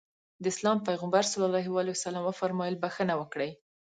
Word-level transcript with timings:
د 0.43 0.45
اسلام 0.53 0.77
پيغمبر 0.87 1.23
ص 1.31 1.33
وفرمايل 2.27 2.75
بښنه 2.83 3.13
وکړئ. 3.17 3.51